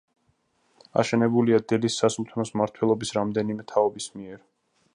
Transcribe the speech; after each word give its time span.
აშენებულია 1.01 1.59
დელის 1.71 1.97
სასულთნოს 2.03 2.53
მმართველების 2.55 3.13
რამდენიმე 3.19 3.67
თაობის 3.73 4.09
მიერ. 4.15 4.41